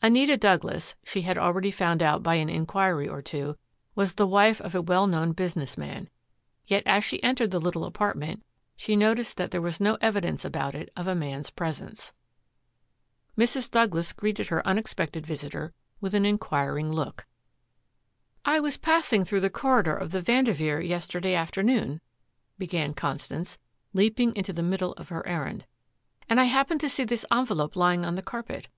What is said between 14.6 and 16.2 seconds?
unexpected visitor with